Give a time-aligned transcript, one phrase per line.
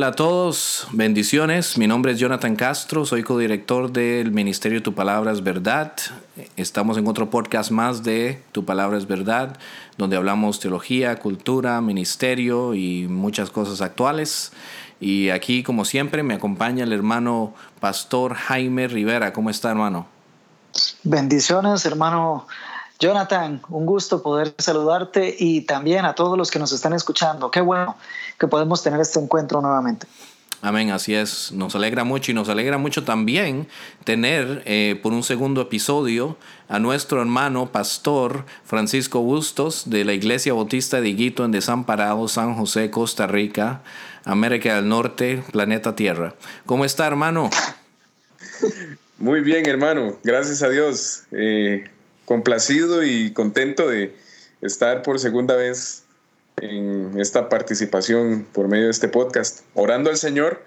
[0.00, 1.76] Hola a todos, bendiciones.
[1.76, 5.92] Mi nombre es Jonathan Castro, soy codirector del Ministerio Tu Palabra es Verdad.
[6.56, 9.58] Estamos en otro podcast más de Tu Palabra es Verdad,
[9.98, 14.52] donde hablamos teología, cultura, ministerio y muchas cosas actuales.
[15.00, 19.34] Y aquí, como siempre, me acompaña el hermano pastor Jaime Rivera.
[19.34, 20.06] ¿Cómo está, hermano?
[21.04, 22.46] Bendiciones, hermano
[23.00, 27.50] Jonathan, un gusto poder saludarte y también a todos los que nos están escuchando.
[27.50, 27.96] Qué bueno
[28.38, 30.06] que podemos tener este encuentro nuevamente.
[30.62, 31.52] Amén, así es.
[31.52, 33.66] Nos alegra mucho y nos alegra mucho también
[34.04, 36.36] tener eh, por un segundo episodio
[36.68, 42.54] a nuestro hermano pastor Francisco Bustos de la Iglesia Bautista de Higuito en Desamparado, San
[42.54, 43.80] José, Costa Rica,
[44.26, 46.34] América del Norte, planeta Tierra.
[46.66, 47.48] ¿Cómo está, hermano?
[49.16, 50.18] Muy bien, hermano.
[50.22, 51.22] Gracias a Dios.
[51.32, 51.84] Eh,
[52.30, 54.14] complacido y contento de
[54.60, 56.04] estar por segunda vez
[56.58, 60.62] en esta participación por medio de este podcast, orando al Señor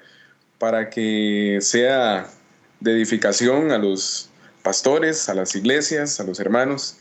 [0.57, 2.27] para que sea
[2.81, 4.29] de edificación a los
[4.61, 6.97] pastores, a las iglesias, a los hermanos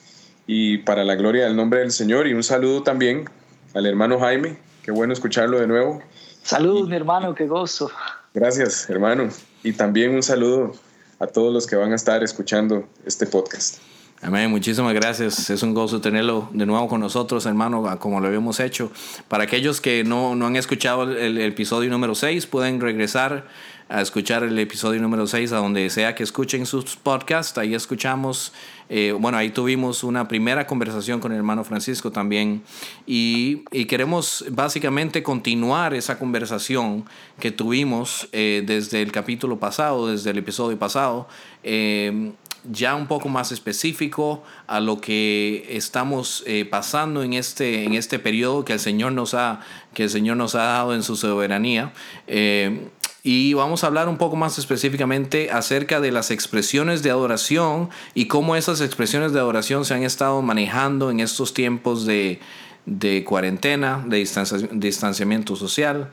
[0.46, 2.28] y para la gloria del nombre del Señor.
[2.28, 3.28] Y un saludo también
[3.74, 6.00] al hermano Jaime, qué bueno escucharlo de nuevo.
[6.44, 7.90] Saludos, mi hermano, qué gozo.
[8.32, 9.28] Gracias, hermano.
[9.64, 10.72] Y también un saludo
[11.18, 13.80] a todos los que van a estar escuchando este podcast.
[14.24, 15.50] Amén, muchísimas gracias.
[15.50, 18.92] Es un gozo tenerlo de nuevo con nosotros, hermano, como lo habíamos hecho.
[19.26, 23.48] Para aquellos que no, no han escuchado el, episodio número 6, pueden regresar
[23.88, 27.58] a escuchar el episodio número 6 a donde sea que escuchen sus podcasts.
[27.58, 28.52] Ahí escuchamos,
[28.88, 32.62] eh, bueno, ahí tuvimos una primera conversación con el hermano Francisco también.
[33.08, 37.06] Y, y queremos básicamente continuar esa conversación
[37.40, 41.26] que tuvimos eh, desde el capítulo pasado, desde el episodio pasado.
[41.64, 42.32] Eh,
[42.64, 48.18] ya un poco más específico a lo que estamos eh, pasando en este, en este
[48.18, 49.60] periodo que el Señor nos ha,
[49.94, 51.92] que el Señor nos ha dado en su soberanía.
[52.26, 52.88] Eh,
[53.24, 58.26] y vamos a hablar un poco más específicamente acerca de las expresiones de adoración y
[58.26, 62.40] cómo esas expresiones de adoración se han estado manejando en estos tiempos de,
[62.84, 64.26] de cuarentena, de
[64.72, 66.10] distanciamiento social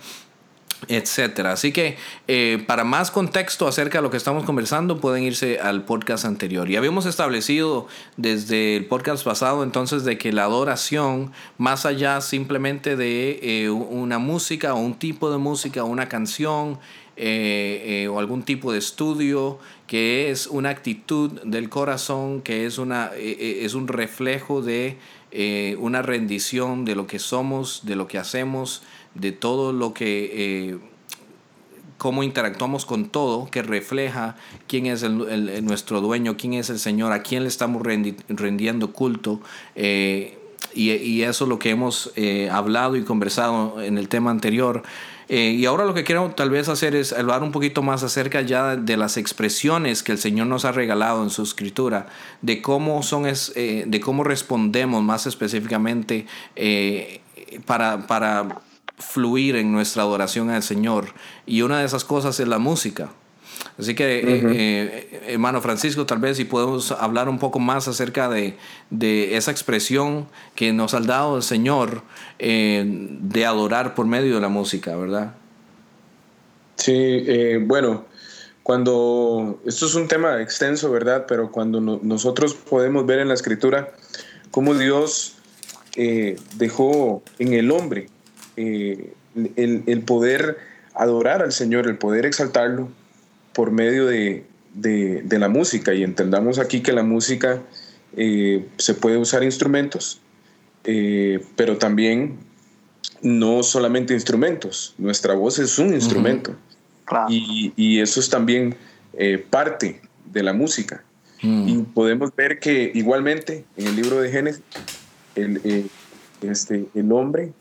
[0.88, 1.52] etcétera.
[1.54, 1.98] Así que
[2.28, 6.70] eh, para más contexto acerca de lo que estamos conversando pueden irse al podcast anterior.
[6.70, 12.96] Y habíamos establecido desde el podcast pasado entonces de que la adoración, más allá simplemente
[12.96, 16.80] de eh, una música o un tipo de música o una canción
[17.22, 23.12] eh, o algún tipo de estudio, que es una actitud del corazón, que es, una,
[23.18, 24.98] es un reflejo de
[25.78, 28.84] una rendición de lo que somos, de lo que hacemos,
[29.16, 30.78] de todo lo que, eh,
[31.98, 34.36] cómo interactuamos con todo, que refleja
[34.68, 39.42] quién es el, nuestro dueño, quién es el Señor, a quién le estamos rendiendo culto.
[39.76, 40.38] Eh,
[40.74, 44.84] y, eso es lo que hemos eh, hablado y conversado en el tema anterior.
[45.28, 48.76] y ahora lo que quiero tal vez hacer es hablar un poquito más acerca ya
[48.76, 52.08] de las expresiones que el Señor nos ha regalado en su escritura,
[52.42, 56.26] de cómo son es, de cómo respondemos más específicamente
[57.66, 58.62] para, para
[59.00, 61.14] fluir en nuestra adoración al Señor.
[61.46, 63.10] Y una de esas cosas es la música.
[63.78, 68.30] Así que, eh, eh, hermano Francisco, tal vez si podemos hablar un poco más acerca
[68.30, 68.56] de,
[69.36, 72.02] esa expresión que nos ha dado el Señor
[72.40, 75.34] eh, de adorar por medio de la música, ¿verdad?
[76.76, 77.26] Sí,
[77.62, 78.06] bueno,
[78.64, 81.26] cuando, esto es un tema extenso, ¿verdad?
[81.28, 83.92] Pero cuando nosotros podemos ver en la escritura
[84.52, 85.36] cómo Dios
[86.56, 88.08] dejó en el hombre
[88.62, 89.14] eh,
[89.56, 90.58] el, poder
[90.94, 92.90] adorar al Señor, el poder exaltarlo
[93.54, 94.44] por medio de,
[95.30, 95.94] la música.
[95.94, 97.62] Y entendamos aquí que la música
[98.18, 100.20] eh, se puede usar instrumentos,
[100.84, 102.38] eh, pero también
[103.22, 104.94] no solamente instrumentos.
[104.98, 106.54] Nuestra voz es un instrumento.
[107.30, 108.76] y, eso es también
[109.50, 111.02] parte de la música.
[111.42, 111.70] Mm.
[111.70, 114.62] Y podemos ver que igualmente en el libro de Génesis,
[115.36, 115.90] el,
[116.42, 117.54] este, el hombre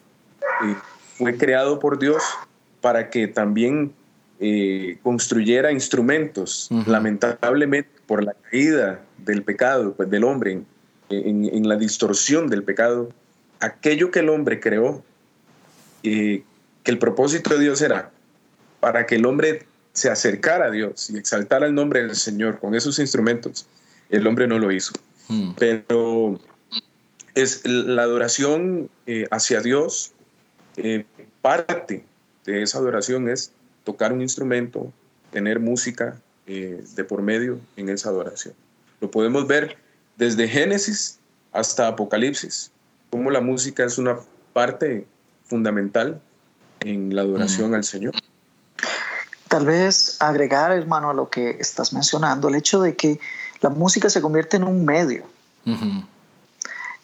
[1.16, 2.22] fue creado por Dios
[2.80, 3.92] para que también
[4.40, 6.68] eh, construyera instrumentos.
[6.86, 10.62] Lamentablemente, por la caída del pecado, pues, del hombre,
[11.10, 13.10] en, la distorsión del pecado,
[13.60, 15.02] aquello que el hombre creó,
[16.02, 16.42] eh,
[16.84, 18.10] que el propósito de Dios era
[18.80, 22.74] para que el hombre se acercara a Dios y exaltara el nombre del Señor con
[22.74, 23.66] esos instrumentos,
[24.10, 24.92] el hombre no lo hizo.
[25.28, 25.52] Hmm.
[25.58, 26.40] Pero
[27.34, 30.12] es la adoración eh, hacia Dios
[30.78, 31.04] eh,
[31.42, 32.04] parte
[32.44, 33.52] de esa adoración es
[33.84, 34.92] tocar un instrumento,
[35.30, 38.54] tener música eh, de por medio en esa adoración.
[39.00, 39.76] Lo podemos ver
[40.16, 41.18] desde Génesis
[41.52, 42.70] hasta Apocalipsis,
[43.10, 44.18] como la música es una
[44.52, 45.06] parte
[45.44, 46.20] fundamental
[46.80, 48.14] en la adoración al Señor.
[49.48, 53.18] tal vez agregar, hermano, a lo que estás mencionando, el hecho de que
[53.60, 55.24] la música se convierte en un medio.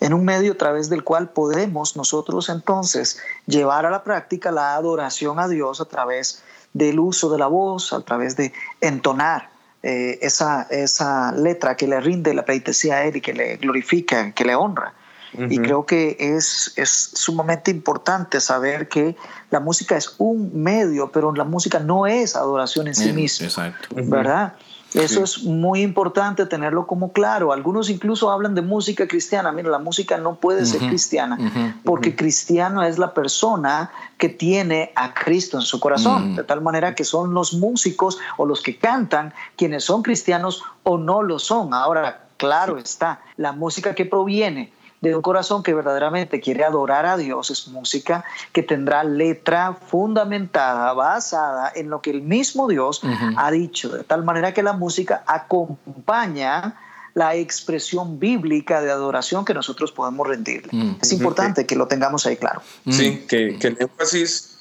[0.04, 4.74] En un medio a través del cual podemos nosotros entonces llevar a la práctica la
[4.74, 6.42] adoración a Dios a través
[6.74, 8.52] del uso de la voz, a través de
[8.82, 9.48] entonar
[9.82, 14.32] eh, esa, esa letra que le rinde la pleitesía a Él y que le glorifica,
[14.32, 14.92] que le honra.
[15.36, 19.16] Y creo que es, es sumamente importante saber que
[19.50, 23.46] la música es un medio, pero la música no es adoración en sí misma.
[23.46, 23.88] Exacto.
[23.96, 24.54] ¿Verdad?
[24.94, 27.52] Eso es muy importante tenerlo como claro.
[27.52, 29.50] Algunos incluso hablan de música cristiana.
[29.50, 35.12] Mira, la música no puede ser cristiana porque cristiano es la persona que tiene a
[35.12, 36.36] Cristo en su corazón.
[36.36, 40.96] De tal manera que son los músicos o los que cantan quienes son cristianos o
[40.96, 41.74] no lo son.
[41.74, 44.72] Ahora, claro está, la música que proviene
[45.10, 50.92] de un corazón que verdaderamente quiere adorar a Dios es música que tendrá letra fundamentada,
[50.94, 53.02] basada en lo que el mismo Dios
[53.36, 56.76] ha dicho, de tal manera que la música acompaña
[57.12, 60.96] la expresión bíblica de adoración que nosotros podemos rendirle.
[61.00, 62.62] Es importante que lo tengamos ahí claro.
[62.88, 64.56] Sí, que, el énfasis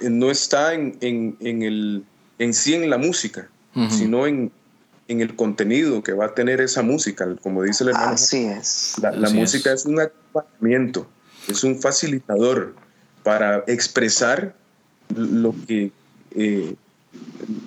[0.00, 0.96] no está en,
[1.40, 2.04] el,
[2.38, 3.48] en sí en la música,
[3.90, 4.50] sino en,
[5.08, 8.12] en el contenido que va a tener esa música, como dice el hermano.
[8.12, 8.94] Así es.
[9.00, 9.86] La, música es.
[9.86, 11.08] un acompañamiento,
[11.48, 12.74] es un facilitador
[13.22, 14.54] para expresar
[15.16, 15.90] lo que,
[16.32, 16.74] eh,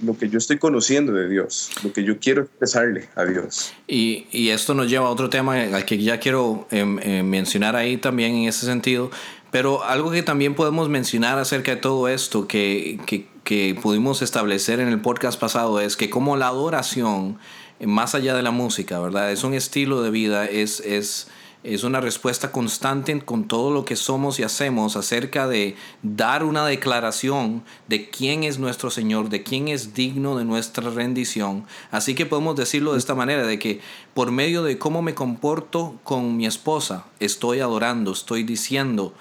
[0.04, 3.74] lo que yo estoy conociendo de Dios, lo que yo quiero expresarle a Dios.
[3.88, 7.76] Y, y esto nos lleva a otro tema al que ya quiero em, em, mencionar
[7.76, 9.10] ahí también en ese sentido,
[9.50, 14.80] pero algo que también podemos mencionar acerca de todo esto, que, que que pudimos establecer
[14.80, 17.38] en el podcast pasado es que como la adoración,
[17.84, 19.32] más allá de la música, ¿verdad?
[19.32, 21.28] Es un estilo de vida, es, es,
[21.64, 26.66] es una respuesta constante con todo lo que somos y hacemos acerca de dar una
[26.66, 31.66] declaración de quién es nuestro Señor, de quién es digno de nuestra rendición.
[31.90, 33.80] Así que podemos decirlo de esta manera, de que
[34.14, 39.16] por medio de cómo me comporto con mi esposa, estoy adorando, estoy diciendo,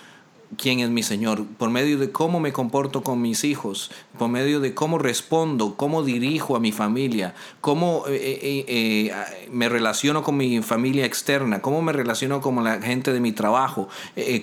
[0.56, 4.60] quién es mi Señor, por medio de cómo me comporto con mis hijos, por medio
[4.60, 10.36] de cómo respondo, cómo dirijo a mi familia, cómo eh, eh, eh, me relaciono con
[10.36, 13.88] mi familia externa, cómo me relaciono con la gente de mi trabajo,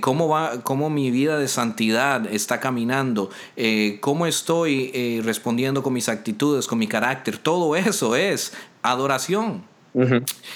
[0.01, 3.29] cómo, va, cómo mi vida de santidad está caminando,
[3.99, 7.37] cómo estoy respondiendo con mis actitudes, con mi carácter.
[7.37, 9.76] Todo eso es adoración.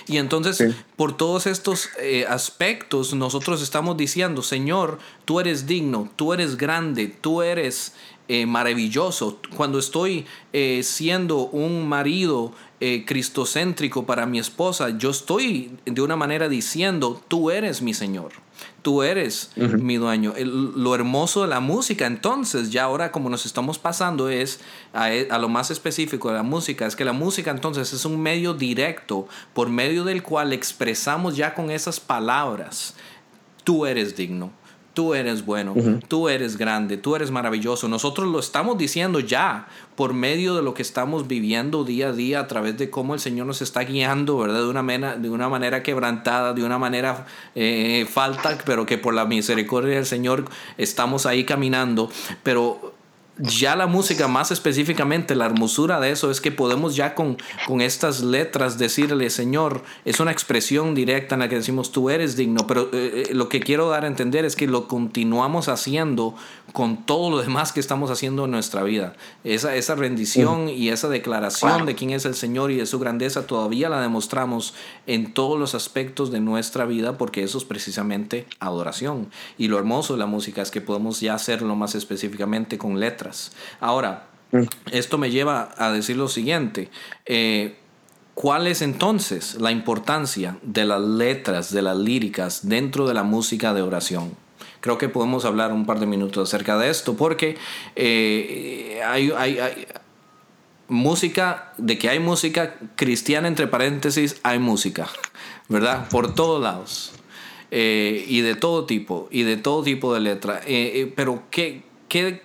[0.07, 6.33] Y entonces, por todos estos eh, aspectos, nosotros estamos diciendo, Señor, tú eres digno, tú
[6.33, 7.93] eres grande, tú eres
[8.27, 9.39] eh, maravilloso.
[9.55, 12.53] Cuando estoy eh, siendo un marido
[13.05, 18.31] cristocéntrico para mi esposa, yo estoy de una manera diciendo, tú eres mi Señor
[18.81, 20.33] tú eres mi dueño.
[20.37, 24.59] lo hermoso de la música, entonces, ya ahora como nos estamos pasando es
[24.93, 28.21] e, a, lo más específico de la música, es que la música entonces es un
[28.21, 32.95] medio directo por medio del cual expresamos ya con esas palabras,
[33.63, 34.51] tú eres digno
[34.93, 35.73] tú eres bueno,
[36.07, 37.87] tú eres grande, tú eres maravilloso.
[37.87, 42.39] Nosotros lo estamos diciendo ya por medio de lo que estamos viviendo día a día
[42.41, 44.61] a través de cómo el Señor nos está guiando, ¿verdad?
[44.61, 47.25] De una manera, de una manera quebrantada, de una manera
[47.55, 50.45] eh, falta, pero que por la misericordia del Señor
[50.77, 52.09] estamos ahí caminando.
[52.43, 52.93] Pero
[53.41, 57.81] ya la música, más específicamente, la hermosura de eso es que podemos ya con, con
[57.81, 62.67] estas letras decirle, Señor, es una expresión directa en la que decimos, tú eres digno,
[62.67, 66.35] pero eh, eh, lo que quiero dar a entender es que lo continuamos haciendo
[66.73, 69.13] con todo lo demás que estamos haciendo en nuestra vida.
[69.43, 73.47] Esa, esa rendición y esa declaración de quién es el Señor y de su grandeza
[73.47, 74.73] todavía la demostramos
[75.07, 79.29] en todos los aspectos de nuestra vida porque eso es precisamente adoración.
[79.57, 83.30] Y lo hermoso de la música es que podemos ya hacerlo más específicamente con letras.
[83.79, 84.63] Ahora, mm.
[84.91, 86.89] esto me lleva a decir lo siguiente.
[87.25, 87.77] Eh,
[88.33, 93.73] ¿Cuál es entonces la importancia de las letras, de las líricas dentro de la música
[93.73, 94.35] de oración?
[94.81, 97.57] creo que podemos hablar un par de minutos acerca de esto, porque
[97.95, 99.31] eh, hay,
[100.89, 105.07] música, de que hay música cristiana, entre paréntesis, hay música,
[105.69, 106.09] ¿verdad?
[106.09, 107.13] Por todos lados.
[107.69, 110.59] Eh, y de todo tipo, y de todo tipo de letra.
[110.65, 112.41] Eh, pero, ¿qué, qué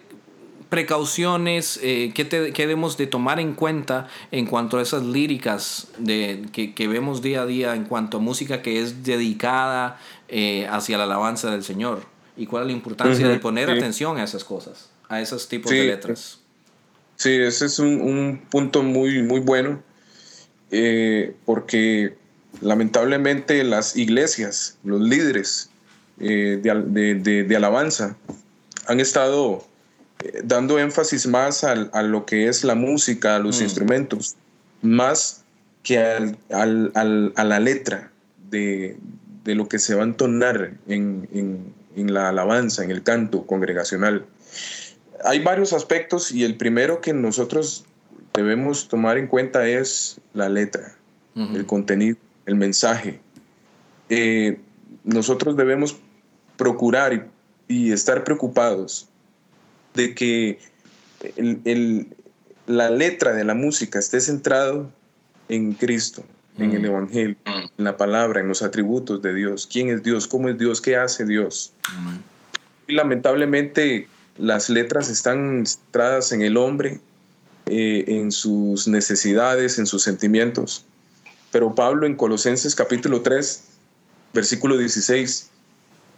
[0.68, 6.88] precauciones eh, que, debemos de tomar en cuenta en cuanto a esas líricas de, que,
[6.88, 9.98] vemos día a día en cuanto a música que es dedicada
[10.70, 12.16] hacia la alabanza del Señor?
[12.36, 15.84] y cuál es la importancia de poner atención a esas cosas, a esos tipos de
[15.84, 16.40] letras.
[17.16, 19.82] Sí, ese es un, punto muy, muy bueno,
[20.70, 22.14] eh, porque
[22.60, 25.70] lamentablemente las iglesias, los líderes
[26.20, 28.16] eh, de, alabanza,
[28.86, 29.64] han estado eh,
[30.44, 33.64] dando énfasis más a lo que es la música, a los mm.
[33.64, 34.36] instrumentos,
[34.82, 35.44] más
[35.82, 36.64] que a
[37.44, 38.10] la letra
[38.50, 38.96] de,
[39.44, 44.26] lo que se va a entonar en, la alabanza, en el canto congregacional.
[45.24, 47.84] Hay varios aspectos y el primero que nosotros
[48.34, 50.94] debemos tomar en cuenta es la letra,
[51.34, 53.20] el contenido, el mensaje.
[54.08, 54.58] Eh,
[55.04, 55.96] nosotros debemos
[56.56, 57.28] procurar
[57.68, 59.08] y estar preocupados
[59.96, 60.58] de que
[62.66, 64.90] la letra de la música esté centrado
[65.48, 66.24] en Cristo,
[66.58, 66.86] en el mm.
[66.86, 69.68] Evangelio, en la palabra, en los atributos de Dios.
[69.70, 70.26] ¿Quién es Dios?
[70.26, 70.80] ¿Cómo es Dios?
[70.80, 71.72] ¿Qué hace Dios?
[72.86, 77.00] Y lamentablemente las letras están centradas en el hombre,
[77.66, 80.84] eh, en sus necesidades, en sus sentimientos.
[81.50, 83.64] Pero Pablo en Colosenses capítulo 3,
[84.34, 85.50] versículo 16,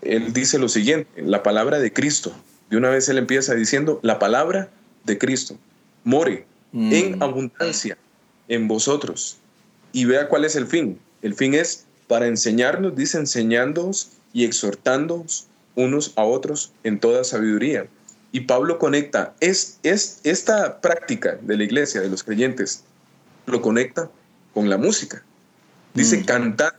[0.03, 2.33] él dice lo siguiente, la palabra de Cristo.
[2.71, 4.69] De una vez él empieza diciendo, la palabra
[5.05, 5.57] de Cristo
[6.05, 6.93] more mm.
[6.93, 7.97] en abundancia
[8.49, 9.39] en vosotros.
[9.93, 10.99] Y vea cuál es el fin.
[11.23, 17.87] El fin es para enseñarnos, dice, enseñándoos y exhortándoos unos a otros en toda sabiduría.
[18.33, 22.85] Y Pablo conecta es, es, esta práctica de la iglesia, de los creyentes,
[23.47, 24.11] lo conecta
[24.53, 25.23] con la música.
[25.95, 26.25] Dice, mm.
[26.25, 26.73] cantad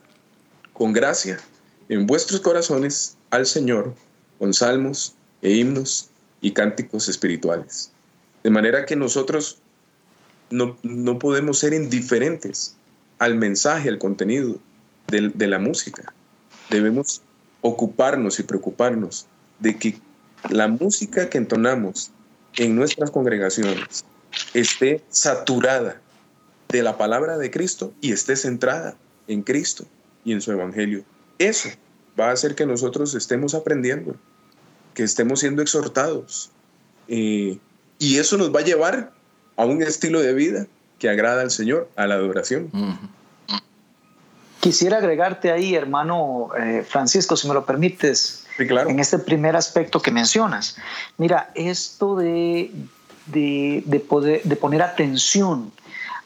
[0.73, 1.39] con gracia
[1.89, 3.93] en vuestros corazones al Señor
[4.37, 6.09] con salmos e himnos
[6.41, 7.91] y cánticos espirituales.
[8.43, 9.59] De manera que nosotros
[10.49, 12.75] no, podemos ser indiferentes
[13.19, 14.57] al mensaje, al contenido
[15.07, 16.13] de, de, la música.
[16.69, 17.21] Debemos
[17.61, 19.27] ocuparnos y preocuparnos
[19.59, 19.99] de que
[20.49, 22.11] la música que entonamos
[22.57, 24.05] en nuestras congregaciones
[24.53, 26.01] esté saturada
[26.69, 28.95] de la palabra de Cristo y esté centrada
[29.27, 29.85] en Cristo
[30.23, 31.03] y en su Evangelio.
[31.37, 31.69] Eso
[32.19, 34.15] va a hacer que nosotros estemos aprendiendo,
[34.99, 36.51] que estemos siendo exhortados.
[37.07, 37.57] Eh,
[37.99, 39.13] y eso nos va a llevar
[39.55, 40.67] a un estilo de vida
[40.99, 42.69] que agrada al Señor, a la adoración.
[44.59, 50.11] Quisiera agregarte ahí, hermano eh, Francisco, si me lo permites, en este primer aspecto que
[50.11, 50.75] mencionas.
[51.17, 52.69] Mira, esto de,
[53.27, 55.71] de, poder, de poner atención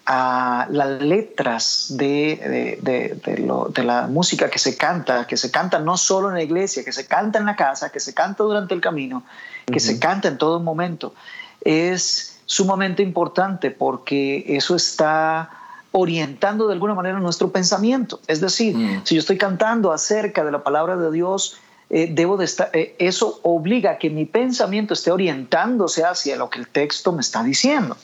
[0.06, 6.30] a las letras de, de, la música que se canta, que se canta no solo
[6.30, 9.24] en la iglesia, que se canta en la casa, que se canta durante el camino,
[9.66, 11.14] que se canta en todo momento,
[11.62, 15.50] es sumamente importante porque eso está
[15.92, 18.20] orientando de alguna manera nuestro pensamiento.
[18.28, 19.02] Es decir, mm.
[19.06, 21.58] si yo estoy cantando acerca de la palabra de Dios,
[21.90, 26.50] eh, debo de estar, eh, eso obliga a que mi pensamiento esté orientándose hacia lo
[26.50, 27.96] que el texto me está diciendo.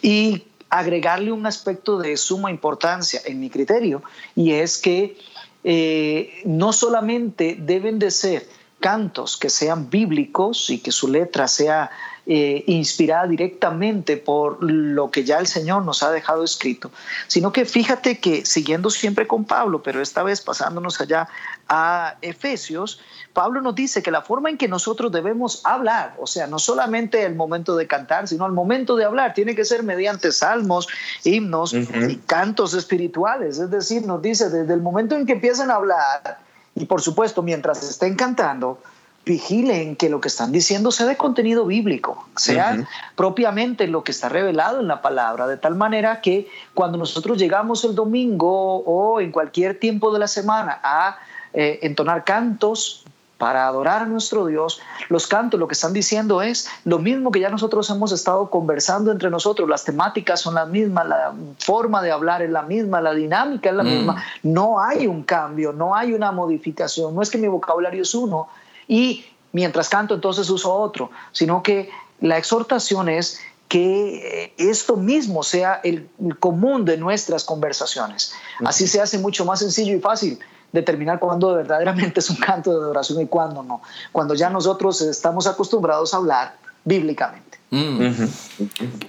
[0.00, 4.02] Y agregarle un aspecto de suma importancia en mi criterio
[4.34, 5.18] y es que
[5.64, 8.48] eh, no solamente deben de ser
[8.80, 11.90] cantos que sean bíblicos y que su letra sea
[12.24, 16.90] eh, inspirada directamente por lo que ya el Señor nos ha dejado escrito,
[17.26, 21.28] sino que fíjate que siguiendo siempre con Pablo, pero esta vez pasándonos allá
[21.68, 23.00] a Efesios,
[23.32, 27.24] Pablo nos dice que la forma en que nosotros debemos hablar, o sea, no solamente
[27.24, 30.88] el momento de cantar, sino el momento de hablar, tiene que ser mediante salmos,
[31.24, 33.58] himnos y cantos espirituales.
[33.58, 36.38] Es decir, nos dice desde el momento en que empiezan a hablar,
[36.74, 38.78] y por supuesto mientras estén cantando,
[39.24, 44.28] vigilen que lo que están diciendo sea de contenido bíblico, sea propiamente lo que está
[44.28, 49.30] revelado en la palabra, de tal manera que cuando nosotros llegamos el domingo o en
[49.30, 51.18] cualquier tiempo de la semana a
[51.54, 53.04] eh, entonar cantos
[53.42, 57.40] para adorar a nuestro Dios, los cantos lo que están diciendo es lo mismo que
[57.40, 62.12] ya nosotros hemos estado conversando entre nosotros, las temáticas son las mismas, la forma de
[62.12, 63.86] hablar es la misma, la dinámica es la mm.
[63.86, 68.14] misma, no hay un cambio, no hay una modificación, no es que mi vocabulario es
[68.14, 68.46] uno
[68.86, 71.90] y mientras canto entonces uso otro, sino que
[72.20, 78.34] la exhortación es que esto mismo sea el común de nuestras conversaciones.
[78.64, 80.38] Así se hace mucho más sencillo y fácil
[80.72, 83.82] determinar cuándo verdaderamente es un canto de adoración y cuándo no.
[84.10, 87.52] Cuando ya nosotros estamos acostumbrados a hablar bíblicamente.
[87.74, 88.02] Mm.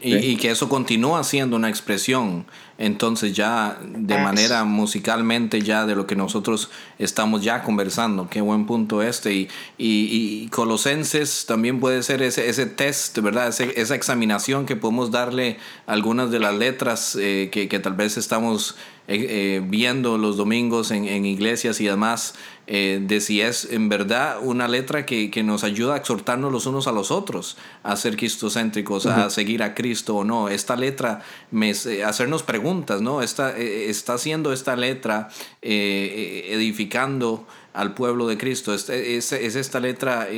[0.01, 2.45] y, que eso continúa siendo una expresión,
[2.77, 8.29] entonces ya de manera musicalmente ya de lo que nosotros estamos ya conversando.
[8.29, 9.33] Qué buen punto este.
[9.33, 13.49] Y, y, Colosenses también puede ser ese, ese test, ¿verdad?
[13.49, 18.15] esa examinación que podemos darle a algunas de las letras eh, que, que tal vez
[18.15, 19.25] estamos eh,
[19.57, 22.35] eh, viendo los domingos en, en iglesias y demás,
[22.67, 26.67] eh, de si es en verdad una letra que, que, nos ayuda a exhortarnos los
[26.67, 30.47] unos a los otros, a ser cristocéntricos, a seguir a Cristo o no.
[30.47, 31.71] Esta letra, me,
[32.05, 33.21] hacernos preguntas, ¿no?
[33.21, 35.27] Está, está haciendo esta letra
[35.61, 38.73] edificando al pueblo de Cristo.
[38.73, 40.29] Es, es, es esta letra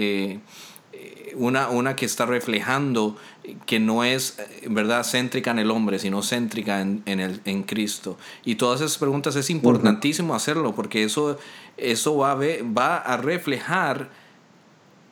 [1.36, 3.18] una, una que está reflejando
[3.66, 4.38] que no es,
[4.68, 8.18] ¿verdad?, céntrica en el hombre, sino céntrica en, en, el, en Cristo.
[8.44, 11.38] Y todas esas preguntas es importantísimo hacerlo porque eso,
[11.78, 14.10] eso va, a va a reflejar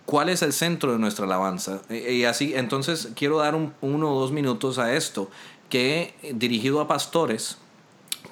[0.05, 1.81] cuál es el centro de nuestra alabanza.
[1.89, 5.29] Y así, entonces quiero dar un, uno o dos minutos a esto,
[5.69, 7.57] que dirigido a pastores,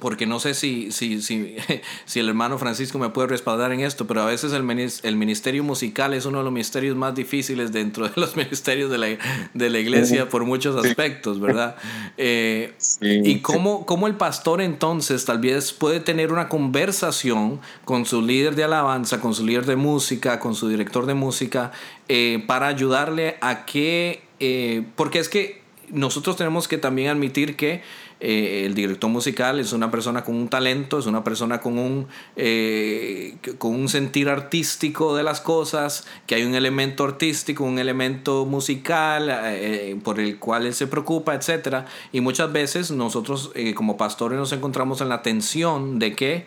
[0.01, 1.55] porque no sé si, si, si,
[2.05, 4.67] si, el hermano Francisco me puede respaldar en esto, pero a veces el,
[5.03, 8.98] el ministerio musical es uno de los ministerios más difíciles dentro de los ministerios de
[8.98, 9.08] la,
[9.53, 11.75] de la iglesia por muchos aspectos, ¿verdad?
[12.17, 18.22] Eh, y cómo, cómo, el pastor entonces tal vez puede tener una conversación con su
[18.22, 21.72] líder de alabanza, con su líder de música, con su director de música,
[22.08, 27.81] eh, para ayudarle a que, eh, porque es que nosotros tenemos que también admitir que
[28.23, 32.07] eh, el director musical es una persona con un talento, es una persona con un,
[32.35, 38.45] eh, con un sentir artístico de las cosas, que hay un elemento artístico, un elemento
[38.45, 41.87] musical eh, por el cual él se preocupa, etc.
[42.11, 46.45] Y muchas veces nosotros como pastores nos encontramos en la tensión de que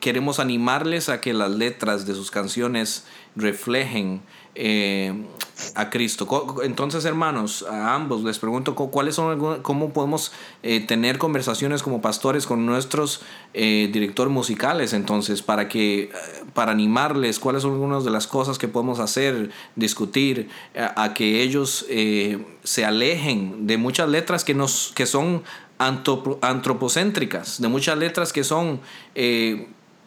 [0.00, 4.20] queremos animarles a que las letras de sus canciones reflejen
[4.54, 5.12] eh,
[5.76, 6.56] a Cristo.
[6.64, 10.32] Entonces, hermanos, a ambos les pregunto cuáles son, cómo podemos
[10.62, 13.22] eh, tener conversaciones como pastores con nuestros
[13.54, 16.10] eh, directores musicales, entonces, para que,
[16.54, 21.86] para animarles, cuáles son algunas de las cosas que podemos hacer, discutir, a, que ellos
[22.64, 25.44] se alejen de muchas letras que nos, que son
[25.78, 28.80] antropocéntricas, de muchas letras que son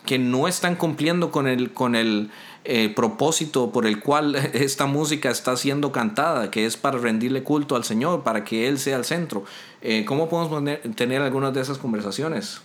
[0.07, 2.31] que no están cumpliendo con el, con el
[2.69, 7.77] eh, propósito por el cual esta música está siendo cantada, que es para rendirle culto
[7.77, 9.45] al Señor, para que Él sea el centro.
[9.81, 12.61] Eh, ¿Cómo podemos tener algunas de esas conversaciones?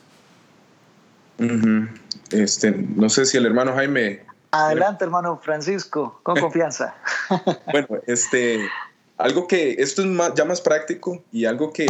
[2.30, 4.24] este, no sé si el hermano Jaime...
[4.50, 6.96] Adelante, hermano Francisco, con confianza.
[7.70, 8.68] bueno, este,
[9.18, 11.86] algo que, esto es más, ya más práctico y algo que,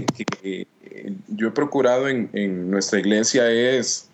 [1.29, 4.11] yo he procurado en, en nuestra iglesia es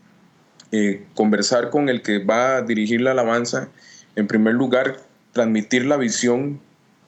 [0.70, 3.68] eh, conversar con el que va a dirigir la alabanza
[4.16, 4.98] en primer lugar,
[5.32, 6.60] transmitir la visión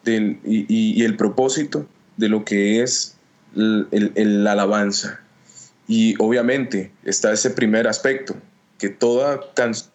[0.05, 3.16] del, y, el propósito de lo que es
[3.53, 5.20] la alabanza.
[5.88, 8.37] Y obviamente está ese primer aspecto,
[8.79, 9.40] que toda,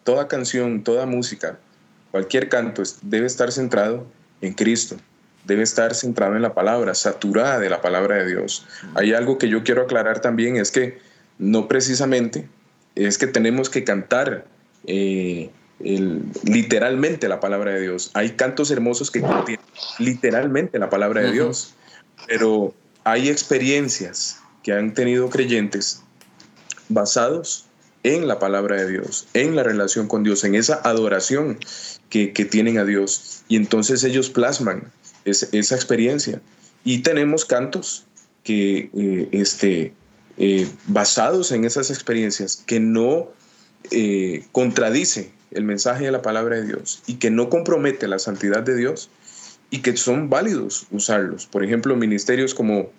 [0.04, 1.58] toda canción, toda música,
[2.10, 4.06] cualquier canto debe estar centrado
[4.42, 4.96] en Cristo,
[5.44, 8.66] debe estar centrado en la palabra, saturada de la palabra de Dios.
[8.94, 10.98] Hay algo que yo quiero aclarar también, es que
[11.38, 12.48] no precisamente
[12.96, 14.46] es que tenemos que cantar
[14.86, 18.10] eh, literalmente la palabra de Dios.
[18.14, 19.64] Hay cantos hermosos que contienen
[19.98, 21.74] literalmente la palabra de Dios,
[22.26, 26.02] pero hay experiencias que han tenido creyentes
[26.88, 27.66] basados
[28.02, 31.58] en la palabra de Dios, en la relación con Dios, en esa adoración
[32.08, 33.42] que, tienen a Dios.
[33.48, 34.90] Y entonces ellos plasman
[35.24, 36.40] esa experiencia.
[36.84, 38.06] Y tenemos cantos
[38.44, 39.92] que, eh, este,
[40.38, 43.28] eh, basados en esas experiencias, que no
[43.90, 48.62] eh, contradice el mensaje de la palabra de Dios y que no compromete la santidad
[48.62, 49.10] de Dios
[49.70, 51.46] y que son válidos usarlos.
[51.46, 52.90] Por ejemplo, ministerios como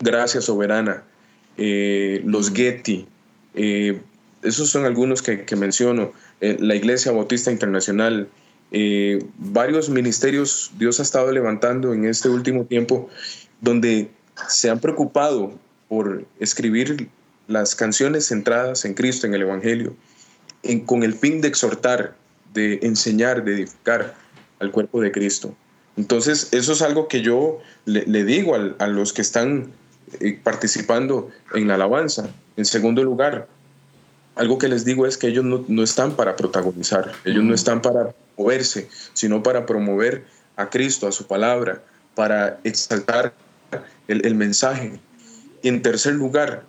[0.00, 1.04] Gracia Soberana,
[1.56, 3.06] eh, los Getty,
[3.54, 4.00] eh,
[4.42, 8.28] esos son algunos que, menciono, eh, la Iglesia Bautista Internacional,
[9.36, 13.10] varios ministerios Dios ha estado levantando en este último tiempo
[13.60, 14.08] donde
[14.48, 15.52] se han preocupado
[15.92, 17.10] por escribir
[17.48, 19.94] las canciones centradas en Cristo, en el Evangelio,
[20.86, 22.14] con el fin de exhortar,
[22.54, 24.14] de enseñar, de edificar
[24.58, 25.54] al cuerpo de Cristo.
[25.98, 29.70] Entonces, eso es algo que yo le, digo a, los que están
[30.20, 32.30] eh, participando en la alabanza.
[32.56, 33.46] En segundo lugar,
[34.36, 38.14] algo que les digo es que ellos no, están para protagonizar, ellos no están para
[38.38, 40.24] moverse, sino para promover
[40.56, 41.82] a Cristo, a su palabra,
[42.14, 43.34] para exaltar
[44.08, 44.98] el, mensaje.
[45.62, 46.64] En tercer lugar,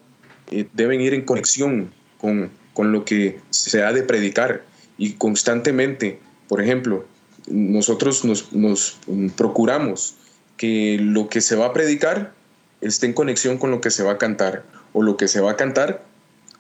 [0.52, 4.64] eh, deben ir en conexión con con lo que se ha de predicar
[4.98, 7.06] y constantemente, por ejemplo,
[7.48, 9.00] nosotros nos,
[9.36, 10.16] procuramos
[10.58, 12.34] que lo que se va a predicar
[12.82, 15.52] esté en conexión con lo que se va a cantar o lo que se va
[15.52, 16.04] a cantar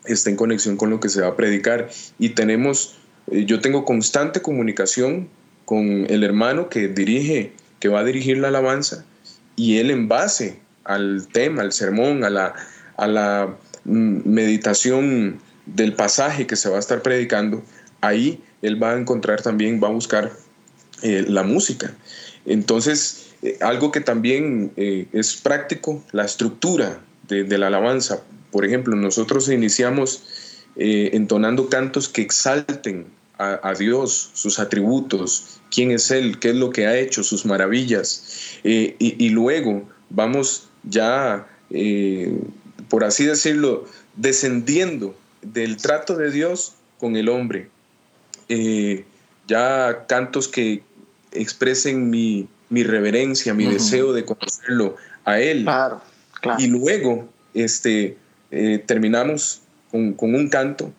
[0.05, 1.89] esté en conexión con lo que se va a predicar.
[2.19, 2.97] Y tenemos
[3.31, 5.29] eh, yo tengo constante comunicación
[5.65, 9.05] con el hermano que dirige que va a dirigir la alabanza
[9.55, 12.53] y él en base al tema, al sermón, a la,
[12.97, 17.63] a la mm, meditación del pasaje que se va a estar predicando,
[18.01, 20.31] ahí él va a encontrar también, va a buscar
[21.01, 21.93] eh, la música.
[22.45, 28.21] Entonces, eh, algo que también eh, es práctico, la estructura de, la alabanza.
[28.51, 33.05] Por ejemplo, nosotros iniciamos entonando cantos que exalten
[33.37, 38.59] a, Dios, sus atributos, quién es Él, qué es lo que ha hecho, sus maravillas.
[38.63, 42.37] Eh, y, luego vamos ya, eh,
[42.89, 47.69] por así decirlo, descendiendo del trato de Dios con el hombre.
[48.49, 49.05] Eh,
[49.47, 50.83] ya cantos que
[51.31, 55.63] expresen mi, reverencia, mi deseo de conocerlo a Él.
[55.63, 56.01] Claro,
[56.59, 58.17] Y luego este,
[58.85, 60.91] terminamos con, con un canto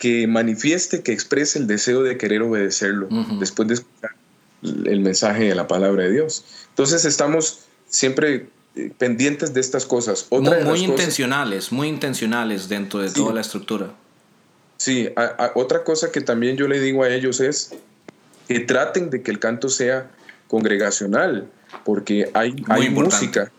[0.00, 4.12] que manifieste, que exprese el deseo de querer obedecerlo después de escuchar
[4.62, 6.44] el mensaje de la palabra de Dios.
[6.70, 8.48] Entonces estamos siempre eh,
[8.98, 10.26] pendientes de estas cosas.
[10.30, 13.92] muy, intencionales, muy intencionales dentro de toda la estructura.
[14.76, 15.08] Sí,
[15.54, 17.72] otra cosa que también yo le digo a ellos es
[18.48, 20.10] que traten de que el canto sea
[20.48, 21.48] congregacional,
[21.84, 23.52] porque hay, hay música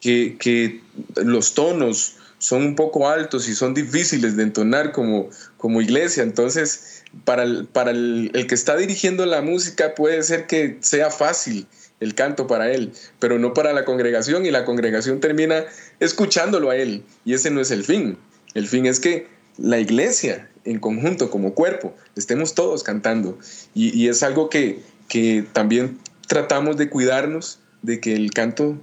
[0.00, 0.80] que, que
[1.16, 5.28] los tonos, son un poco altos y son difíciles de entonar como,
[5.58, 6.22] como iglesia.
[6.22, 11.66] Entonces, para, el, para el, que está dirigiendo la música puede ser que sea fácil
[12.00, 15.64] el canto para él, pero no para la congregación y la congregación termina
[16.00, 18.16] escuchándolo a él y ese no es el fin.
[18.54, 23.38] El fin es que la iglesia en conjunto como cuerpo estemos todos cantando
[23.74, 28.78] y, y es algo que, que también tratamos de cuidarnos de que el canto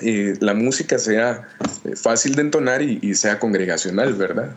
[0.00, 1.48] eh, la música sea
[1.84, 4.52] eh, fácil de entonar y, sea congregacional, ¿verdad?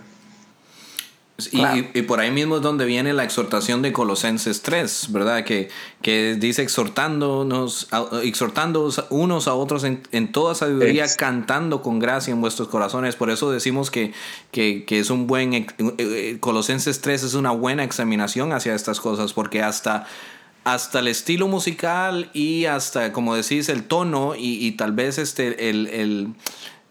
[1.51, 5.43] Y, por ahí mismo es donde viene la exhortación de Colosenses 3, ¿verdad?
[5.43, 5.69] Que,
[6.01, 7.87] que dice exhortándonos,
[8.23, 13.15] exhortando unos a otros en, toda sabiduría, cantando con gracia en vuestros corazones.
[13.15, 14.13] Por eso decimos que,
[14.51, 19.33] que, que es un buen, eh, Colosenses 3 es una buena examinación hacia estas cosas,
[19.33, 20.05] porque hasta
[20.63, 25.69] hasta el estilo musical y hasta, como decís, el tono y, y tal vez este,
[25.69, 26.27] el, el,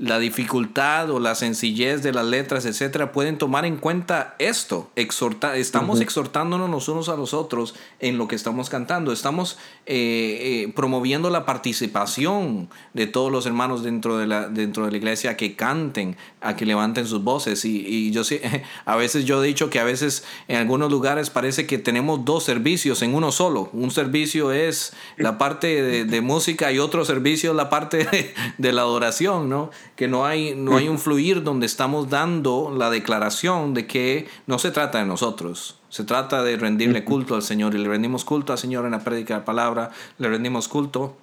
[0.00, 4.90] la dificultad o la sencillez de las letras, etcétera, pueden tomar en cuenta esto.
[4.96, 9.12] Exhorta, estamos exhortándonos los unos a los otros en lo que estamos cantando.
[9.12, 14.90] Estamos eh, eh, promoviendo la participación de todos los hermanos dentro de la, dentro de
[14.90, 17.66] la iglesia a que canten, a que levanten sus voces.
[17.66, 18.40] Y, y yo sí,
[18.86, 22.44] a veces yo he dicho que a veces en algunos lugares parece que tenemos dos
[22.44, 23.68] servicios en uno solo.
[23.74, 28.34] Un servicio es la parte de, de música y otro servicio es la parte de,
[28.56, 29.70] de la adoración, ¿no?
[30.00, 34.58] Que no hay, no hay un fluir donde estamos dando la declaración de que no
[34.58, 38.54] se trata de nosotros, se trata de rendirle culto al Señor y le rendimos culto
[38.54, 41.18] al Señor en la prédica de la palabra, le rendimos culto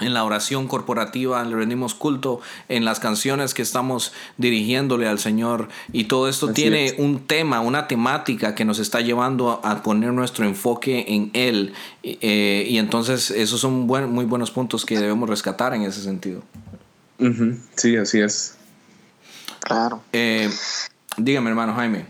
[0.00, 5.68] en la oración corporativa, le rendimos culto en las canciones que estamos dirigiéndole al Señor.
[5.92, 10.46] Y todo esto tiene un tema, una temática que nos está llevando a, poner nuestro
[10.46, 11.74] enfoque en Él.
[12.02, 16.40] Eh, y entonces esos son muy buenos puntos que debemos rescatar en ese sentido.
[17.76, 18.56] Sí, así es.
[19.60, 20.02] Claro.
[20.12, 20.50] Eh,
[21.16, 22.06] dígame, hermano Jaime.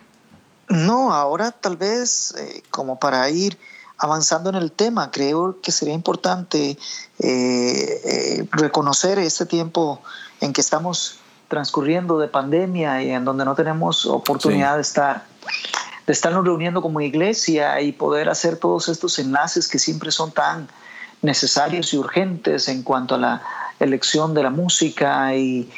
[0.69, 3.59] No, ahora tal vez eh, como para ir
[3.99, 6.77] avanzando en el tema, creo que sería importante
[7.21, 10.03] eh, reconocer este tiempo
[10.40, 15.27] en que estamos transcurriendo de pandemia y en donde no tenemos oportunidad de estar
[16.07, 20.69] de estarnos reuniendo como iglesia y poder hacer todos estos enlaces que siempre son tan
[21.23, 23.43] necesarios y urgentes en cuanto a la
[23.85, 25.70] elección de la música y,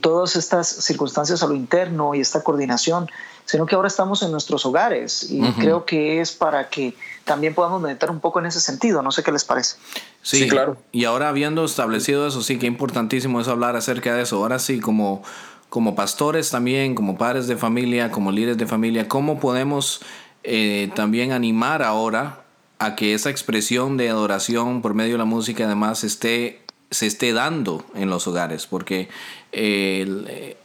[0.00, 3.08] todas estas circunstancias a lo interno y esta coordinación,
[3.44, 7.80] sino que ahora estamos en nuestros hogares y creo que es para que también podamos
[7.80, 9.00] meditar un poco en ese sentido.
[9.00, 9.76] No sé qué les parece.
[10.22, 10.76] Sí, claro.
[10.90, 14.38] Y ahora habiendo establecido eso, sí, que importantísimo es hablar acerca de eso.
[14.38, 15.22] Ahora sí, como,
[15.68, 20.00] como pastores también, como padres de familia, como líderes de familia, ¿cómo podemos
[20.42, 22.44] eh, también animar ahora
[22.78, 27.32] a que esa expresión de adoración por medio de la música además esté se esté
[27.32, 29.08] dando en los hogares, porque
[29.52, 30.56] eh,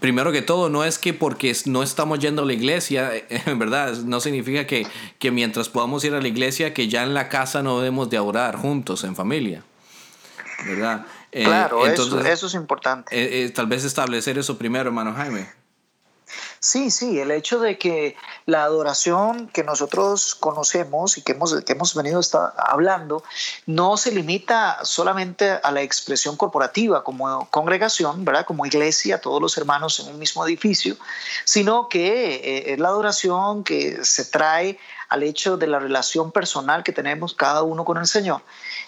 [0.00, 3.94] primero que todo, no es que porque no estamos yendo a la iglesia, en verdad,
[3.98, 4.86] no significa que,
[5.18, 8.18] que, mientras podamos ir a la iglesia, que ya en la casa no debemos de
[8.18, 9.62] orar juntos, en familia.
[10.66, 11.06] ¿Verdad?
[11.32, 13.44] Eh, claro, eso, eso, es importante.
[13.44, 15.59] Eh, tal vez establecer eso primero, hermano Jaime.
[16.62, 21.72] Sí, sí, el hecho de que la adoración que nosotros conocemos y que hemos, que
[21.72, 22.20] hemos venido
[22.58, 23.24] hablando
[23.64, 28.44] no se limita solamente a la expresión corporativa como congregación, ¿verdad?
[28.44, 30.98] como iglesia, todos los hermanos en un mismo edificio,
[31.46, 36.82] sino que eh, es la adoración que se trae al hecho de la relación personal
[36.82, 38.42] que tenemos cada uno con el Señor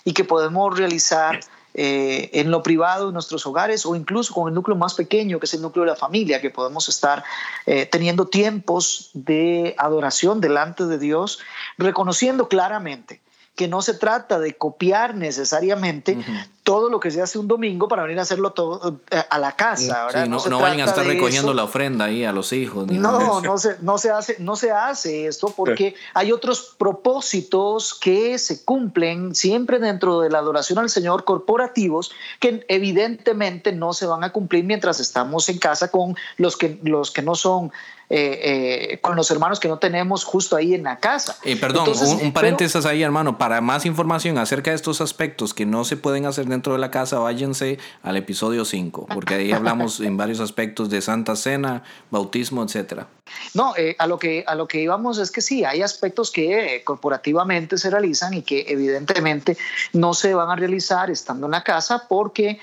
[0.04, 1.40] y que podemos realizar
[1.74, 5.46] eh, en lo privado, en nuestros hogares o incluso con el núcleo más pequeño, que
[5.46, 7.24] es el núcleo de la familia, que podemos estar
[7.66, 11.38] eh, teniendo tiempos de adoración delante de Dios,
[11.78, 13.20] reconociendo claramente
[13.54, 16.16] que no se trata de copiar necesariamente
[16.62, 19.52] todo lo que se hace un domingo para venir a hacerlo todo eh, a la
[19.52, 20.08] casa.
[20.26, 22.86] no, no, vayan a estar recogiendo la ofrenda ahí a los hijos.
[22.86, 28.38] no, no se, no, se hace, no se hace esto porque hay otros propósitos que
[28.38, 34.24] se cumplen siempre dentro de la adoración al Señor corporativos que evidentemente no se van
[34.24, 37.70] a cumplir mientras estamos en casa con los que, los que no son
[38.14, 41.34] eh, eh, con los hermanos que no tenemos justo ahí en la casa.
[41.44, 41.88] Eh, perdón,
[42.20, 43.38] un, paréntesis ahí, hermano.
[43.38, 46.90] Para más información acerca de estos aspectos que no se pueden hacer dentro de la
[46.90, 52.62] casa, váyanse al episodio 5, porque ahí hablamos en varios aspectos de Santa Cena, bautismo,
[52.62, 53.06] etcétera.
[53.54, 57.78] No, a, lo que, a lo que íbamos es que sí, hay aspectos que corporativamente
[57.78, 59.56] se realizan y que evidentemente
[59.94, 62.60] no se van a realizar estando en la casa porque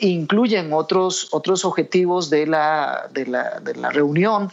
[0.00, 4.50] incluyen otros, otros objetivos de la, de la, de la reunión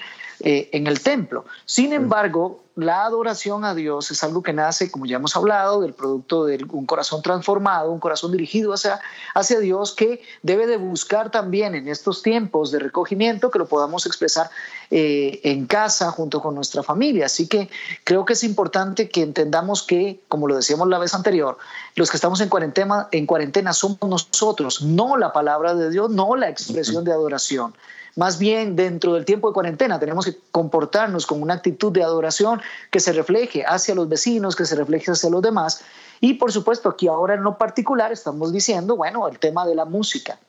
[0.48, 1.44] eh, en el templo.
[1.66, 5.94] Sin embargo, la adoración a Dios es algo que nace, como ya hemos hablado, del
[5.94, 9.00] producto de un corazón transformado, un corazón dirigido hacia,
[9.34, 14.06] hacia Dios, que debe de buscar también en estos tiempos de recogimiento que lo podamos
[14.06, 14.52] expresar
[14.92, 17.26] eh, en casa junto con nuestra familia.
[17.26, 17.68] Así que
[18.04, 21.58] creo que es importante que entendamos que, como lo decíamos la vez anterior,
[21.96, 26.36] los que estamos en cuarentena, en cuarentena somos nosotros, no la palabra de Dios, no
[26.36, 27.74] la expresión de adoración.
[28.16, 32.62] Más bien, dentro del tiempo de cuarentena, tenemos que comportarnos con una actitud de adoración
[32.90, 35.84] que se refleje hacia los vecinos, que se refleje hacia los demás.
[36.22, 39.84] Y por supuesto, aquí ahora en lo particular estamos diciendo, bueno, el tema de la
[39.84, 40.40] música.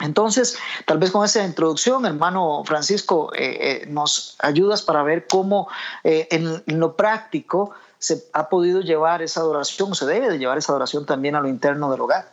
[0.00, 5.68] Entonces, tal vez con esa introducción, hermano Francisco, eh, eh, nos ayudas para ver cómo
[6.02, 10.58] eh, en, lo práctico se ha podido llevar esa adoración, o se debe de llevar
[10.58, 12.30] esa adoración también a lo interno del hogar.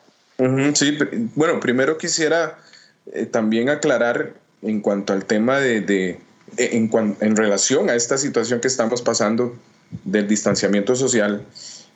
[0.73, 0.97] sí,
[1.35, 2.57] bueno, primero quisiera
[3.31, 6.19] también aclarar en cuanto al tema de,
[6.57, 6.91] en,
[7.21, 9.55] en, relación a esta situación que estamos pasando
[10.03, 11.45] del distanciamiento social,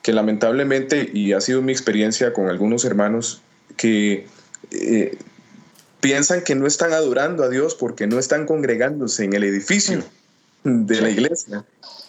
[0.01, 3.41] que lamentablemente, y ha sido mi experiencia con algunos hermanos,
[3.77, 4.27] que
[4.71, 5.17] eh,
[5.99, 10.03] piensan que no están adorando a Dios porque no están congregándose en el edificio
[10.63, 11.65] de la iglesia.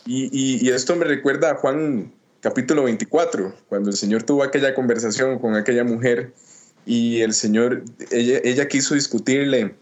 [0.06, 5.38] Y, y, esto me recuerda a Juan capítulo 24, cuando el Señor tuvo aquella conversación
[5.38, 6.32] con aquella mujer
[6.84, 9.74] y el Señor, ella, ella quiso discutirle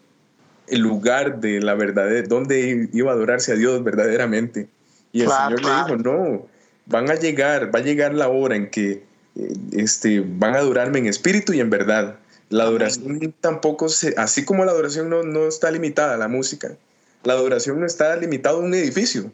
[0.68, 4.68] el lugar de la verdad, donde iba a adorarse a Dios verdaderamente.
[5.12, 6.46] Y el Señor le dijo, no,
[6.87, 9.05] van a llegar, va a llegar la hora en que
[9.37, 12.16] eh, este, van a adorarme en espíritu y en verdad.
[12.48, 16.77] La adoración tampoco, se, así como la adoración no, no está limitada a la música,
[17.25, 19.33] la adoración no está limitada a un edificio.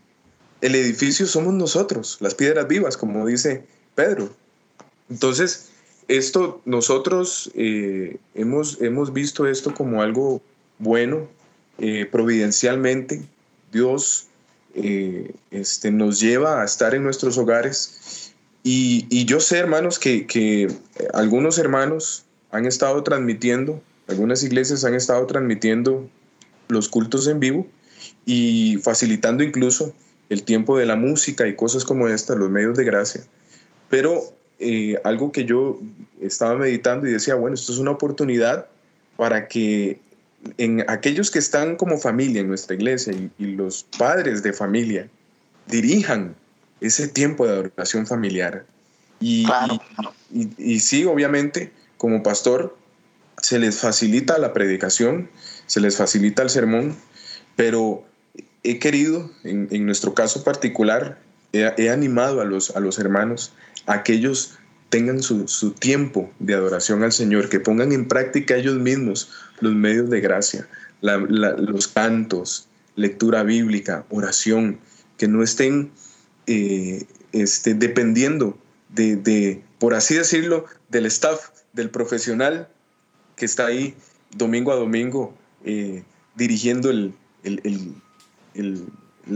[0.61, 3.65] El edificio somos nosotros, las piedras vivas, como dice
[3.95, 4.31] Pedro.
[5.11, 5.71] Entonces,
[6.09, 10.43] esto nosotros eh, hemos, hemos visto esto como algo
[10.79, 11.29] bueno,
[11.79, 13.23] eh, providencialmente,
[13.73, 14.29] Dios
[14.75, 18.35] eh, este, nos lleva a estar en nuestros hogares.
[18.63, 20.69] Y, yo sé, hermanos, que, que,
[21.15, 26.09] algunos hermanos han estado transmitiendo, algunas iglesias han estado transmitiendo
[26.69, 27.67] los cultos en vivo
[28.27, 29.95] y facilitando incluso
[30.29, 33.23] el tiempo de la música y cosas como esta, los medios de gracia.
[33.89, 34.23] Pero
[34.59, 35.81] eh, algo que yo
[36.21, 38.67] estaba meditando y decía, bueno, esto es una oportunidad
[39.17, 40.01] para que
[40.57, 45.09] en aquellos que están como familia en nuestra iglesia y, los padres de familia
[45.67, 46.35] dirijan
[46.81, 48.65] ese tiempo de adoración familiar.
[49.21, 49.47] Y,
[50.59, 52.77] y, sí, obviamente, como pastor,
[53.43, 55.29] se les facilita la predicación,
[55.67, 56.97] se les facilita el sermón,
[57.57, 58.05] pero
[58.63, 61.19] he querido, en, nuestro caso particular,
[61.53, 63.53] he, animado a los, a los hermanos,
[63.87, 68.77] a aquellos tengan su, su, tiempo de adoración al Señor, que pongan en práctica ellos
[68.77, 70.69] mismos los medios de gracia,
[71.01, 74.79] los cantos, lectura bíblica, oración,
[75.17, 75.91] que no estén
[76.47, 82.69] eh, este, dependiendo de, por así decirlo, del staff, del profesional
[83.37, 83.95] que está ahí
[84.35, 86.03] domingo a domingo eh,
[86.35, 87.15] dirigiendo el,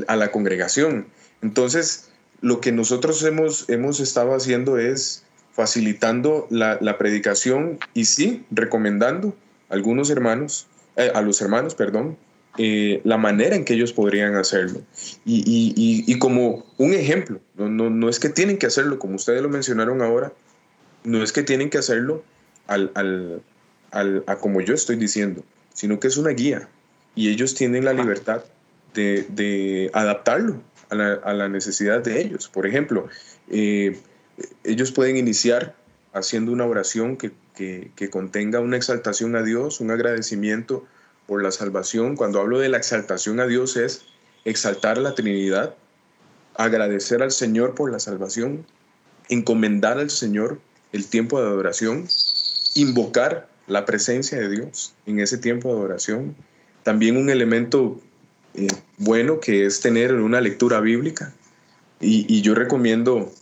[0.09, 1.07] a la congregación.
[1.43, 2.11] Entonces,
[2.41, 9.35] lo que nosotros hemos, hemos estado haciendo es facilitando la, la predicación y sí, recomendando
[9.69, 12.17] algunos hermanos, eh, a los hermanos, perdón,
[12.59, 14.83] eh, la manera en que ellos podrían hacerlo.
[15.25, 20.03] Y, como un ejemplo, no, no, es que tienen que hacerlo como ustedes lo mencionaron
[20.03, 20.33] ahora,
[21.05, 22.23] no es que tienen que hacerlo
[22.67, 23.43] al,
[23.91, 26.69] a como yo estoy diciendo, sino que es una guía
[27.15, 28.45] y ellos tienen la libertad
[28.95, 32.49] de, adaptarlo a la, necesidad de ellos.
[32.49, 33.09] Por ejemplo,
[33.49, 33.99] eh,
[34.65, 35.75] ellos pueden iniciar
[36.13, 40.85] haciendo una oración que que, contenga una exaltación a Dios, un agradecimiento
[41.27, 42.17] por la salvación.
[42.17, 44.03] Cuando hablo de la exaltación a Dios es
[44.45, 45.75] exaltar la Trinidad,
[46.55, 48.67] agradecer al Señor por la salvación,
[49.29, 50.59] encomendar al Señor
[50.93, 52.07] el tiempo de adoración
[52.75, 56.35] invocar la presencia de Dios en ese tiempo de adoración.
[56.83, 58.01] También un elemento
[58.55, 58.67] eh,
[58.99, 61.33] bueno que es tener una lectura bíblica.
[62.01, 63.33] Y, yo recomiendo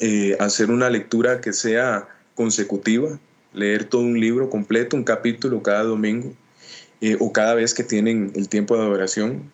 [0.00, 3.18] eh, hacer una lectura que sea consecutiva,
[3.52, 6.34] leer todo un libro completo, un capítulo cada domingo
[7.00, 9.50] eh, o cada vez que tienen el tiempo de adoración.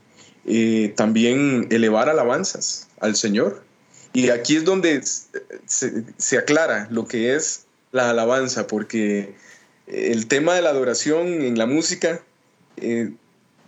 [0.96, 3.62] también elevar alabanzas al Señor.
[4.12, 9.34] Y aquí es donde se, se aclara lo que es la alabanza, porque
[9.86, 12.20] el tema de la adoración en la música
[12.76, 13.12] eh,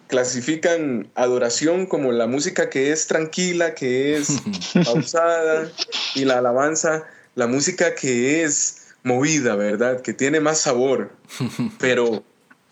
[0.07, 4.29] clasifican adoración como la música que es tranquila, que es
[4.85, 5.71] pausada,
[6.15, 10.01] y la alabanza, la música que es movida, ¿verdad?
[10.03, 11.11] Que tiene más sabor.
[11.79, 12.25] Pero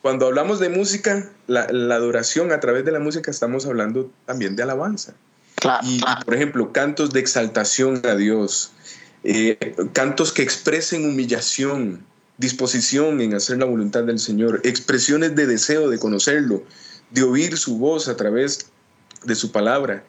[0.03, 4.63] cuando hablamos de música, la, adoración a través de la música estamos hablando también de
[4.63, 5.15] alabanza.
[5.83, 8.73] y, por ejemplo, cantos de exaltación a Dios,
[9.23, 12.05] eh, cantos que expresen humillación,
[12.37, 16.65] disposición en hacer la voluntad del Señor, expresiones de deseo de conocerlo,
[17.15, 18.71] de oír su voz a través
[19.25, 20.05] de su palabra.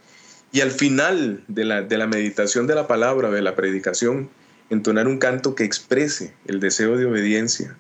[0.52, 4.30] Y al final de la, de la meditación de la palabra, de la predicación,
[4.70, 7.78] entonar un canto que exprese el deseo de obediencia,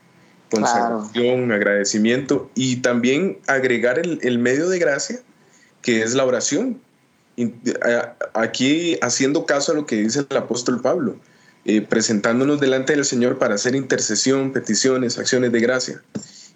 [0.51, 5.19] consagración, agradecimiento y también agregar el, el medio de gracia,
[5.81, 6.79] que es la oración.
[8.33, 11.17] Aquí haciendo caso a lo que dice el apóstol Pablo,
[11.65, 16.01] eh, presentándonos delante del Señor para hacer intercesión, peticiones, acciones de gracia.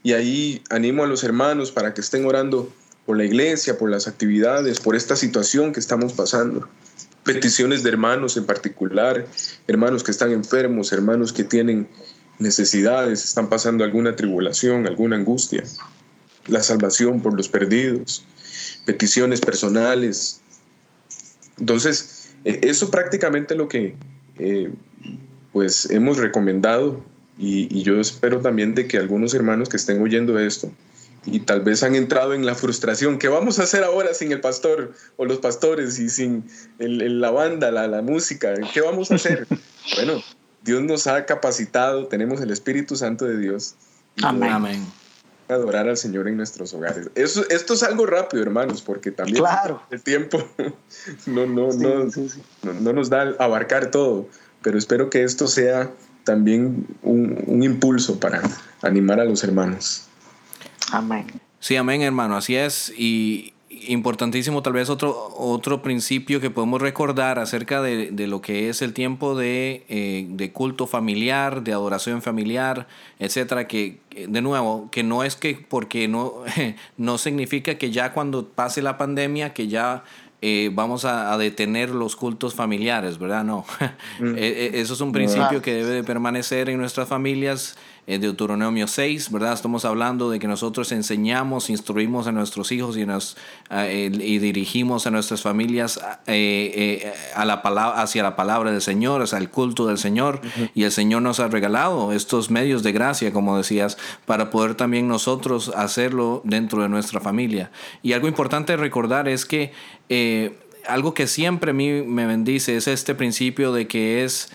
[0.04, 2.72] Y ahí animo a los hermanos para que estén orando
[3.06, 6.68] por la iglesia, por las actividades, por esta situación que estamos pasando.
[7.24, 9.26] Peticiones de hermanos en particular,
[9.68, 11.88] hermanos que están enfermos, hermanos que tienen
[12.38, 15.64] necesidades, están pasando alguna tribulación, alguna angustia.
[16.48, 18.24] La salvación por los perdidos,
[18.86, 20.42] peticiones personales.
[21.60, 23.96] Entonces, eh, eso prácticamente lo que
[24.38, 24.72] eh,
[25.52, 27.04] pues hemos recomendado
[27.42, 30.70] y, yo espero también de que algunos hermanos que estén oyendo esto
[31.26, 34.42] y tal vez han entrado en la frustración, ¿qué vamos a hacer ahora sin el
[34.42, 36.44] pastor o los pastores y sin
[36.80, 38.54] la banda, la, la música?
[38.74, 39.48] ¿Qué vamos a hacer?
[39.96, 40.22] bueno,
[40.64, 43.76] Dios nos ha capacitado, tenemos el Espíritu Santo de Dios.
[44.22, 44.86] Amén.
[45.48, 47.10] Adorar al Señor en nuestros hogares.
[47.16, 49.44] Eso, esto es algo rápido, hermanos, porque también
[49.92, 50.46] el tiempo
[51.26, 52.06] no, no, no,
[52.64, 54.28] no, no nos da abarcar todo
[54.62, 55.92] pero espero que esto sea
[56.24, 58.42] también un, impulso para
[58.82, 60.08] animar a los hermanos.
[60.92, 61.26] Amén.
[61.60, 62.94] Sí, amén, hermano, así es.
[62.98, 68.82] Y importantísimo, tal vez otro, otro principio que podemos recordar acerca de, lo que es
[68.82, 72.88] el tiempo de, eh, de, culto familiar, de adoración familiar,
[73.20, 76.44] etcétera, que de nuevo, que no es que porque no,
[76.98, 80.04] no significa que ya cuando pase la pandemia, que ya
[80.42, 83.44] eh, vamos a, detener los cultos familiares, ¿verdad?
[83.44, 83.66] No.
[84.20, 84.36] Mm.
[84.36, 89.32] Eh, eh, eso es un principio que debe de permanecer en nuestras familias Deuteronomio 6,
[89.32, 89.54] ¿verdad?
[89.54, 93.38] Estamos hablando de que nosotros enseñamos, instruimos a nuestros hijos y, nos,
[93.92, 99.22] y dirigimos a nuestras familias eh, eh, a la palabra, hacia la palabra del Señor,
[99.22, 100.42] hacia el culto del Señor.
[100.74, 105.08] Y el Señor nos ha regalado estos medios de gracia, como decías, para poder también
[105.08, 107.72] nosotros hacerlo dentro de nuestra familia.
[108.02, 109.72] Y algo importante recordar es que
[110.10, 110.58] eh,
[110.88, 114.50] algo que siempre a mí me bendice es este principio de que es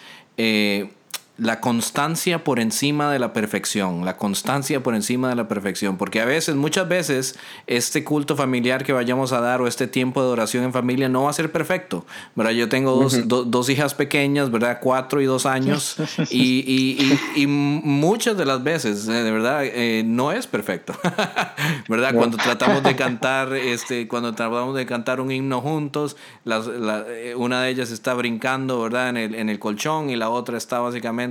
[1.36, 6.20] la constancia por encima de la perfección, la constancia por encima de la perfección, porque
[6.20, 10.28] a veces, muchas veces, este culto familiar que vayamos a dar o este tiempo de
[10.28, 12.52] oración en familia no va a ser perfecto, ¿verdad?
[12.52, 14.78] Yo tengo dos, hijas pequeñas, ¿verdad?
[14.80, 15.96] Cuatro y dos años,
[16.30, 20.94] y, muchas de las veces, eh, de verdad, eh, no es perfecto,
[21.88, 22.14] ¿verdad?
[22.14, 26.16] Cuando tratamos de cantar, este, cuando tratamos de cantar un himno juntos,
[26.46, 29.08] eh, una de ellas está brincando, ¿verdad?
[29.08, 31.23] En el, en el colchón y la otra está básicamente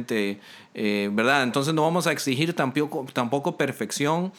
[0.73, 1.43] eh, ¿verdad?
[1.43, 4.31] Entonces no vamos a exigir tampoco, tampoco perfección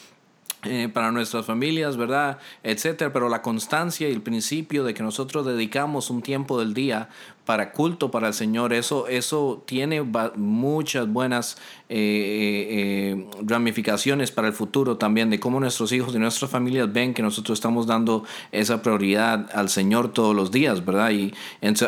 [0.65, 2.39] eh, para nuestras familias, ¿verdad?
[2.63, 7.09] Etcétera, pero la constancia y el principio de que nosotros dedicamos un tiempo del día
[7.45, 10.03] para culto para el Señor, eso, eso tiene
[10.37, 11.59] muchas buenas
[11.91, 17.23] eh, ramificaciones para el futuro también, de cómo nuestros hijos y nuestras familias ven que
[17.23, 21.11] nosotros estamos dando esa prioridad al Señor todos los días, ¿verdad?
[21.11, 21.35] Y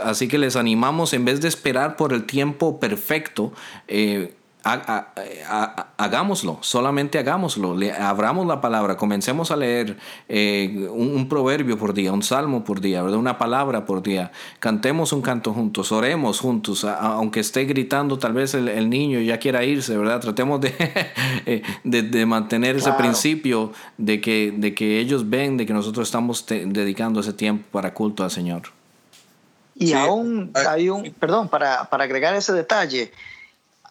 [0.04, 3.52] así que les animamos, en vez de esperar por el tiempo perfecto,
[5.96, 9.96] hagámoslo, solamente hagámoslo, le, abramos la palabra, comencemos a leer
[10.28, 13.18] eh, un, proverbio por día, un salmo por día, ¿verdad?
[13.18, 18.54] una palabra por día, cantemos un canto juntos, oremos juntos, aunque esté gritando tal vez
[18.54, 20.20] el, niño ya quiera irse, ¿verdad?
[20.20, 20.74] Tratemos de,
[21.46, 26.44] eh, de, mantener ese principio de que, de que ellos ven de que nosotros estamos
[26.46, 28.62] dedicando ese tiempo para culto al Señor.
[29.78, 33.12] Y aún hay un, perdón, para, para agregar ese detalle,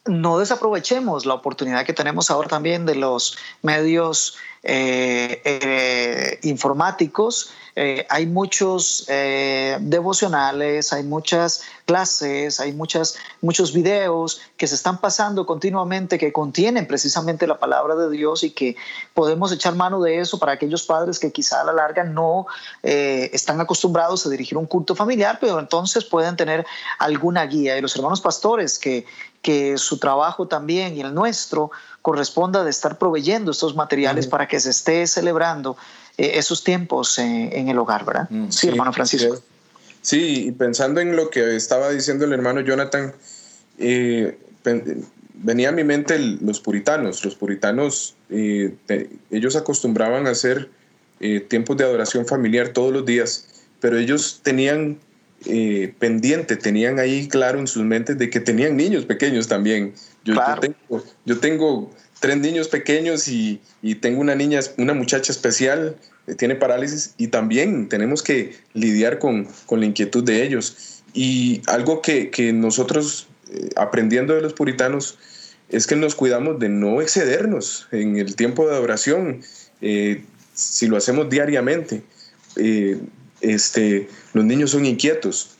[0.06, 7.52] no desaprovechemos la oportunidad que tenemos ahora también de los medios eh, eh, informáticos.
[7.76, 15.46] Eh, hay muchos devocionales, hay muchas clases, hay muchas, muchos videos que se están pasando
[15.46, 18.78] continuamente que contienen precisamente la palabra de Dios y que
[19.14, 22.46] podemos echar mano de eso para aquellos padres que quizá a la larga no
[22.82, 26.66] están acostumbrados a dirigir un culto familiar, pero entonces pueden tener
[26.98, 27.78] alguna guía.
[27.78, 29.06] Y los hermanos pastores que,
[29.46, 31.70] que su trabajo también y el nuestro
[32.02, 35.78] corresponda de estar proveyendo estos materiales para que se esté celebrando
[36.18, 38.28] eh, esos tiempos en el hogar, ¿verdad?
[38.32, 39.40] Mm, sí, hermano Francisco.
[40.02, 43.14] Sí, y pensando en lo que estaba diciendo el hermano Jonathan,
[43.78, 44.36] eh,
[45.36, 47.24] venía a mi mente los puritanos.
[47.24, 48.74] Los puritanos, eh,
[49.30, 50.72] ellos acostumbraban a hacer
[51.50, 53.46] tiempos de adoración familiar todos los días,
[53.80, 54.98] pero ellos tenían
[55.48, 59.94] eh, pendiente, tenían ahí claro en sus mentes de que tenían niños pequeños también.
[60.24, 60.34] Yo,
[61.26, 63.62] yo, tengo, tres niños pequeños y,
[64.02, 69.48] tengo una niña, una muchacha especial, que tiene parálisis y también tenemos que lidiar con,
[69.70, 71.02] la inquietud de ellos.
[71.14, 75.18] Y algo que, nosotros, eh, aprendiendo de los puritanos,
[75.70, 79.42] es que nos cuidamos de no excedernos en el tiempo de adoración,
[79.82, 80.24] eh,
[80.54, 82.02] si lo hacemos diariamente
[83.54, 85.52] este, los niños son inquietos.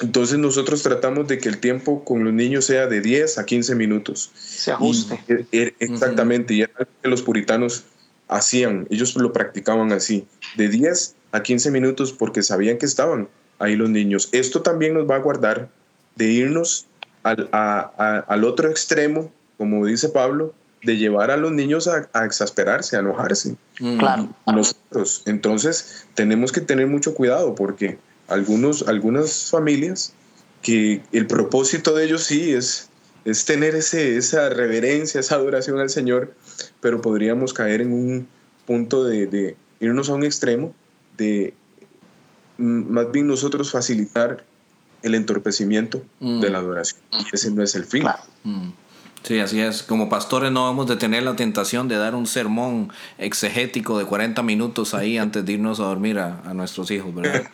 [0.00, 3.74] Entonces nosotros tratamos de que el tiempo con los niños sea de 10 a 15
[3.74, 4.30] minutos.
[4.34, 5.20] Se ajuste.
[5.28, 7.84] E, e, exactamente, y era lo que los puritanos
[8.28, 10.26] hacían, ellos lo practicaban así,
[10.56, 13.28] de 10 a 15 minutos porque sabían que estaban
[13.58, 14.28] ahí los niños.
[14.32, 15.68] Esto también nos va a guardar
[16.16, 16.86] de irnos
[17.22, 20.54] al, al otro extremo, como dice Pablo,
[20.84, 23.56] de llevar a los niños a, exasperarse, a enojarse.
[23.80, 23.98] Mm.
[23.98, 24.28] Claro.
[24.46, 25.22] Nosotros.
[25.26, 30.12] Entonces, tenemos que tener mucho cuidado porque algunos, algunas familias
[30.62, 32.88] que el propósito de ellos sí es,
[33.24, 36.34] es tener ese, esa reverencia, esa adoración al Señor,
[36.80, 38.28] pero podríamos caer en un
[38.66, 40.74] punto de, irnos a un extremo,
[41.16, 41.54] de
[42.58, 44.44] mm, más bien nosotros facilitar
[45.02, 46.40] el entorpecimiento mm.
[46.40, 47.00] de la adoración.
[47.12, 48.02] Y ese no es el fin.
[48.02, 48.22] Claro.
[49.24, 49.82] Sí, así es.
[49.82, 54.42] Como pastores no vamos a tener la tentación de dar un sermón exegético de 40
[54.42, 57.44] minutos ahí antes de irnos a dormir a, nuestros hijos, ¿verdad?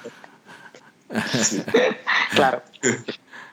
[2.34, 2.62] claro.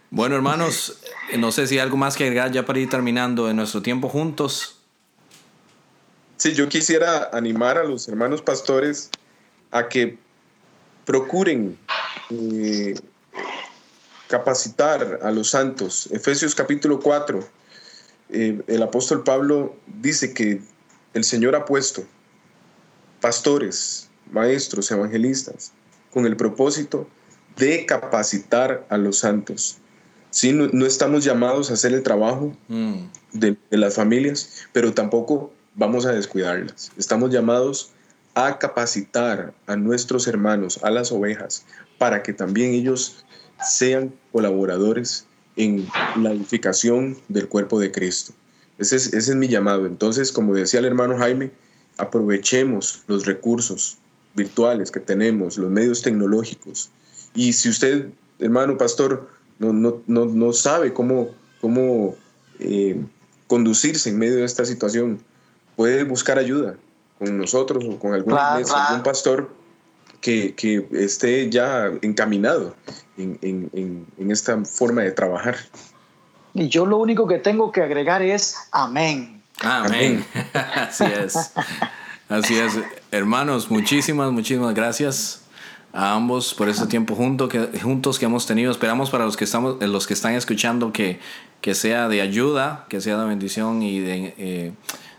[0.10, 1.00] Bueno, hermanos,
[1.38, 4.10] no sé si hay algo más que agregar ya para ir terminando en nuestro tiempo
[4.10, 4.80] juntos.
[6.38, 9.10] Sí, yo quisiera animar a los hermanos pastores
[9.70, 10.18] a que
[11.06, 11.78] procuren
[12.32, 12.96] eh,
[14.28, 16.10] capacitar a los santos.
[16.12, 17.58] Efesios capítulo 4
[18.30, 20.62] eh, el apóstol Pablo dice que
[21.14, 22.06] el Señor ha puesto
[23.22, 25.72] pastores, maestros, evangelistas,
[26.12, 27.08] con el propósito
[27.56, 29.78] de capacitar a los santos.
[30.30, 32.96] Sí, no, estamos llamados a hacer el trabajo mm.
[33.34, 36.92] de, de las familias, pero tampoco vamos a descuidarlas.
[36.98, 37.92] Estamos llamados
[38.36, 41.66] a capacitar a nuestros hermanos, a las ovejas,
[41.98, 43.26] para que también ellos
[43.66, 45.27] sean colaboradores
[45.58, 48.34] en la edificación del cuerpo de Cristo.
[48.78, 49.86] Ese es, ese es mi llamado.
[49.86, 51.52] Entonces, como decía el hermano Jaime,
[51.98, 53.98] aprovechemos los recursos
[54.36, 56.90] virtuales que tenemos, los medios tecnológicos.
[57.34, 59.30] Y si usted, hermano pastor,
[59.60, 61.30] no, no, no, no sabe cómo,
[61.60, 62.16] cómo
[62.60, 63.04] eh,
[63.48, 65.20] conducirse en medio de esta situación,
[65.76, 66.76] puede buscar ayuda
[67.18, 69.50] con nosotros o con algún, algún pastor
[70.22, 72.76] que, que esté ya encaminado
[73.18, 75.58] en, en, en, esta forma de trabajar.
[76.54, 79.42] Y yo lo único que tengo que agregar es amén.
[79.62, 80.26] Amén.
[80.54, 81.52] Así es.
[82.30, 82.74] Así es.
[83.12, 85.44] Hermanos, muchísimas, muchísimas gracias
[85.94, 88.72] a ambos por este tiempo junto que, juntos que hemos tenido.
[88.72, 91.20] Esperamos para los que, estamos, los que están escuchando que,
[91.62, 94.34] que sea de ayuda, que sea de bendición y de...
[94.38, 94.74] Eh,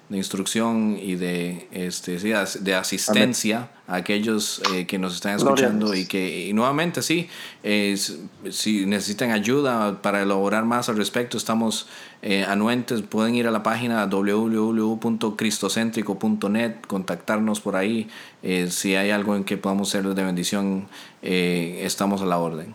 [0.09, 6.07] de instrucción y de, este, de asistencia a aquellos eh, que nos están escuchando y
[6.07, 7.29] que nuevamente sí,
[7.63, 11.89] si necesitan ayuda para elaborar más al respecto, estamos
[12.23, 18.09] eh, anuentes, pueden ir a la página www.cristocéntrico.net, contactarnos por ahí,
[18.43, 20.89] eh, si hay algo en que podamos serles de bendición,
[21.21, 22.75] estamos a la orden.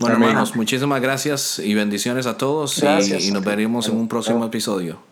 [0.00, 5.08] Bueno, hermanos, muchísimas gracias y bendiciones a todos y, nos veremos en un próximo episodio.